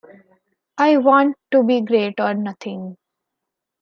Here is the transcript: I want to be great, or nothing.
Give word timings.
I 0.79 0.97
want 0.97 1.35
to 1.51 1.61
be 1.63 1.81
great, 1.83 2.19
or 2.19 2.33
nothing. 2.33 2.97